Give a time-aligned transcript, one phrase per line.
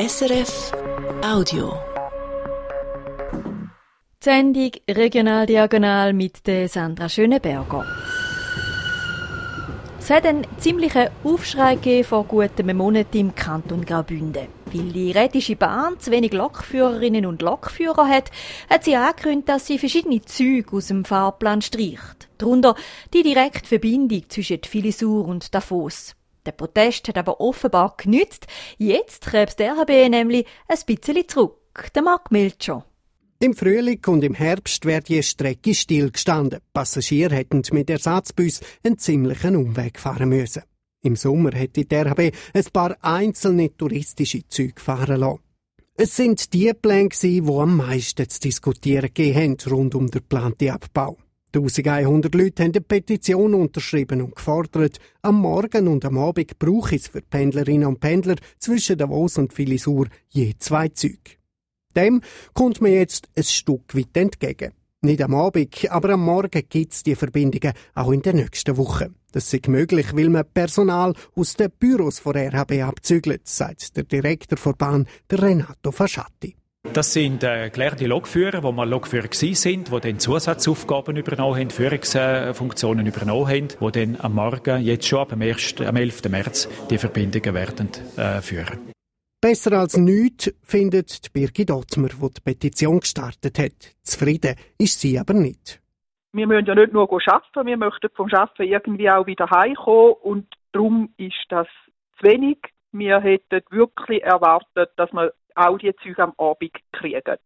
[0.00, 0.70] SRF
[1.24, 1.76] Audio.
[3.32, 6.36] Die Sendung Regional Diagonal mit
[6.68, 7.84] Sandra Schöneberger.
[9.98, 14.46] Es hat einen ziemlichen Aufschrei gegeben vor gut einem Monat im Kanton Graubünden.
[14.66, 18.30] Weil die Rätische Bahn zu wenig Lokführerinnen und Lokführer hat,
[18.70, 22.28] hat sie angekündigt, dass sie verschiedene Züge aus dem Fahrplan streicht.
[22.38, 22.76] Darunter
[23.12, 26.14] die direkte Verbindung zwischen Filisur und Davos.
[26.48, 28.46] Der Protest hat aber offenbar genützt.
[28.78, 31.90] Jetzt krebst der RHB nämlich ein bisschen zurück.
[31.94, 32.86] Der Marc Milcher.
[33.38, 36.60] Im Frühling und im Herbst wäre die Strecke stillgestanden.
[36.72, 40.62] Passagiere hätten mit Ersatzbus einen ziemlichen Umweg fahren müssen.
[41.02, 45.40] Im Sommer hätte die RHB ein paar einzelne touristische Züge fahren lassen.
[45.98, 50.70] Es sind die Pläne, die am meisten zu diskutieren gegeben haben rund um den geplanten
[50.70, 51.18] Abbau.
[51.54, 57.08] 1100 Leute haben eine Petition unterschrieben und gefordert, am Morgen und am Abend brauche es
[57.08, 61.38] für Pendlerinnen und Pendler zwischen Davos und Filisur je zwei Züge.
[61.96, 62.20] Dem
[62.52, 64.72] kommt man jetzt ein Stück weit entgegen.
[65.00, 69.10] Nicht am Abend, aber am Morgen gibt es die Verbindungen auch in der nächsten Woche.
[69.32, 74.58] Das ist möglich, weil man Personal aus den Büros von RHB abzügelt, sagt der Direktor
[74.62, 76.56] der Bahn, Renato Fasciatti.
[76.94, 83.06] Das sind äh, gelernte Lokführer, die mal Lokführer sind, die dann Zusatzaufgaben übernommen haben, Führungsfunktionen
[83.06, 86.24] übernommen haben, die dann am Morgen, jetzt schon ab dem 1., am 11.
[86.30, 88.92] März, die Verbindungen werden äh, führen.
[89.40, 93.94] Besser als nichts findet die Birgit Ottmer, die die Petition gestartet hat.
[94.02, 95.80] Zufrieden ist sie aber nicht.
[96.32, 100.46] Wir müssen ja nicht nur arbeiten, wir möchten vom Arbeiten irgendwie auch wieder heimkommen und
[100.72, 101.68] darum ist das
[102.18, 102.58] zu wenig.
[102.92, 107.36] Wir hätten wirklich erwartet, dass wir auch die Züge am Abend kriegen.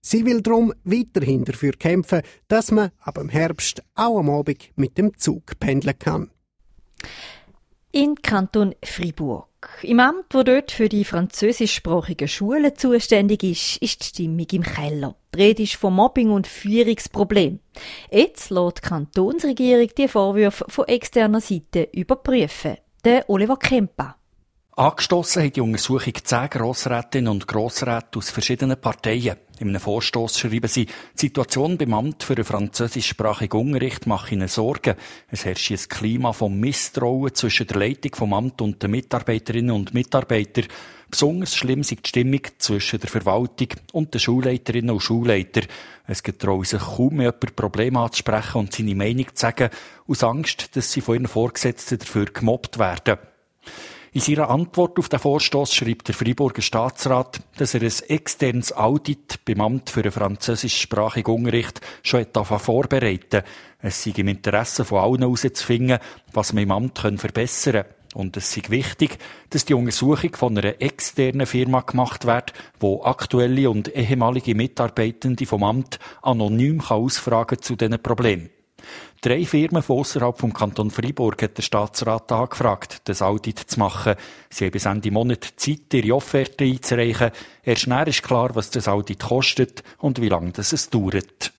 [0.00, 4.96] Sie will darum weiterhin dafür kämpfen, dass man ab dem Herbst auch am Abend mit
[4.96, 6.30] dem Zug pendeln kann.
[7.90, 9.48] In Kanton Fribourg.
[9.82, 15.16] Im Amt, wo dort für die französischsprachigen Schulen zuständig ist, ist die Stimmung im Keller.
[15.34, 17.58] Die Rede ist von Mobbing und Führungsproblem.
[18.10, 22.76] Jetzt lässt die Kantonsregierung die Vorwürfe von externer Seite überprüfen.
[23.04, 24.16] Der Oliver Kempa.
[24.78, 29.36] Angestoßen hat die Untersuchung zehn Grossrätinnen und Grossräte aus verschiedenen Parteien.
[29.58, 34.46] In einem Vorstoß schreiben sie, die Situation beim Amt für den französischsprachigen Unterricht mache ihnen
[34.46, 34.94] Sorgen.
[35.32, 39.94] Es herrsche ein Klima von Misstrauen zwischen der Leitung vom Amt und den Mitarbeiterinnen und
[39.94, 40.66] Mitarbeitern.
[41.10, 45.66] Besonders schlimm ist die Stimmung zwischen der Verwaltung und den Schulleiterinnen und Schulleitern.
[46.06, 49.70] Es getrauen sich kaum mehr jemand Probleme anzusprechen und seine Meinung zu sagen,
[50.06, 53.18] aus Angst, dass sie von ihren Vorgesetzten dafür gemobbt werden.
[54.12, 59.44] In seiner Antwort auf den Vorstoß schreibt der Freiburger Staatsrat, dass er ein externes Audit
[59.44, 63.42] beim Amt für den französischsprachigen Unterricht schon hat vorbereiten
[63.80, 65.98] Es sei im Interesse von allen herauszufinden,
[66.32, 67.94] was man im Amt verbessern kann.
[68.14, 69.18] Und es sei wichtig,
[69.50, 75.62] dass die Untersuchung von einer externen Firma gemacht wird, wo aktuelle und ehemalige Mitarbeitende vom
[75.64, 78.48] Amt anonym ausfragen zu diesen Problemen.
[79.20, 84.14] Drei Firmen von außerhalb vom Kanton Freiburg hat der Staatsrat angefragt, das Audit zu machen.
[84.48, 87.32] Sie haben bis Ende Monat Zeit, ihre Offerte einzureichen.
[87.64, 91.52] Erst näher ist klar, was das Audit kostet und wie lange das es dauert.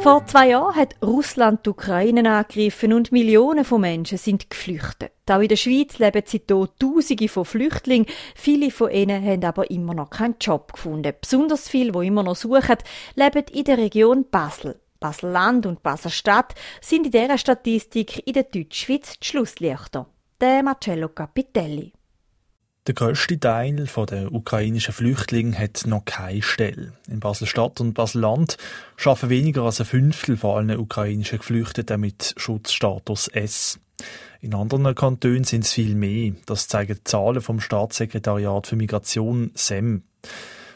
[0.00, 5.12] Vor zwei Jahren hat Russland die Ukraine angegriffen und Millionen von Menschen sind geflüchtet.
[5.28, 8.06] Auch in der Schweiz leben seitdem Tausende von Flüchtlingen.
[8.34, 11.12] Viele von ihnen haben aber immer noch keinen Job gefunden.
[11.20, 12.76] Besonders viele, die immer noch suchen,
[13.14, 14.80] leben in der Region Basel.
[15.00, 20.06] Basel-Land und Basel-Stadt sind in dieser Statistik in der Deutschschweiz die Schlusslichter.
[20.40, 21.92] Der Marcello Capitelli.
[22.86, 26.92] Der grösste Teil der ukrainischen Flüchtlinge hat noch keine Stelle.
[27.08, 28.58] In Basel-Stadt und Basel-Land
[29.04, 33.80] arbeiten weniger als ein Fünftel von allen ukrainischen Geflüchteten mit Schutzstatus S.
[34.40, 36.34] In anderen Kantonen sind es viel mehr.
[36.46, 40.04] Das zeigen die Zahlen vom Staatssekretariat für Migration SEM.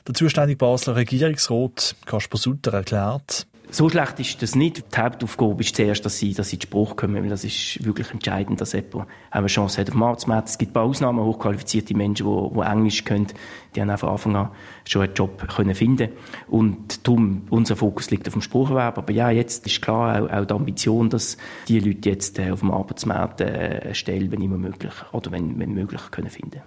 [0.08, 4.94] Der zuständige Basler Regierungsrat Kasper Sutter erklärt, so schlecht ist das nicht.
[4.94, 8.10] Die Hauptaufgabe ist zuerst, dass sie, dass sie in Spruch kommen, weil das ist wirklich
[8.10, 10.48] entscheidend, dass jemand eine Chance hat auf dem Arbeitsmarkt.
[10.48, 13.26] Es gibt ein paar Ausnahmen, hochqualifizierte Menschen, die, die Englisch können,
[13.74, 14.50] die haben von Anfang an
[14.84, 16.10] schon einen Job können finden
[16.48, 18.98] Und darum, unser Fokus liegt auf dem Sprucherwerb.
[18.98, 21.36] Aber ja, jetzt ist klar auch, auch die Ambition, dass
[21.68, 25.58] die Leute jetzt äh, auf dem Arbeitsmarkt äh, eine Stelle, wenn immer möglich, oder wenn,
[25.58, 26.62] wenn möglich, können finden.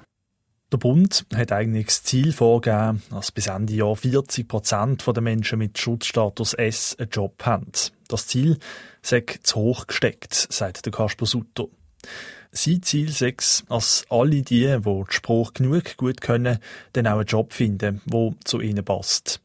[0.74, 5.60] Der Bund hat eigentlich das Ziel vorgegeben, dass bis Ende Jahr 40 Prozent der Menschen
[5.60, 7.72] mit Schutzstatus S einen Job haben.
[8.08, 8.58] Das Ziel
[9.04, 11.66] sei zu hoch gesteckt, sagt der Kasper Sutter.
[12.52, 13.36] Sein Ziel sei
[13.70, 16.58] dass alle die, die den Spruch genug gut können,
[16.94, 19.42] dann auch einen Job finden, der zu ihnen passt.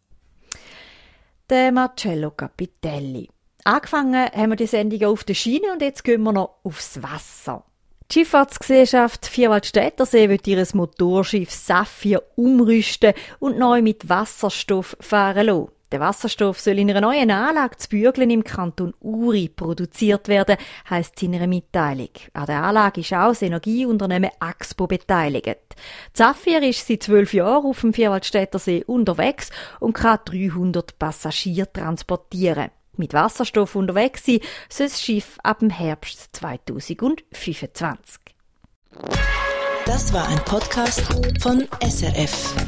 [1.51, 3.29] Der Marcello Capitelli.
[3.65, 7.68] Angefangen haben wir die Sendung auf der Schiene und jetzt gehen wir noch aufs Wasser.
[8.11, 15.69] Die Schifffahrtsgesellschaft Vierwaldstättersee wird ihr Motorschiff Saphir umrüsten und neu mit Wasserstoff fahren lassen.
[15.93, 20.57] Der Wasserstoff soll in einer neuen Anlage zu Bügeln im Kanton Uri produziert werden,
[20.89, 22.09] heisst in einer Mitteilung.
[22.33, 25.59] An der Anlage ist auch das Energieunternehmen Axpo beteiligt.
[26.15, 29.51] Zafir ist seit zwölf Jahren auf dem Vierwaldstättersee unterwegs
[29.81, 32.71] und kann 300 Passagiere transportieren.
[32.99, 38.21] Mit Wasserstoff unterwegs sein soll das Schiff ab dem Herbst 2025.
[39.87, 41.03] Das war ein Podcast
[41.41, 42.68] von SRF.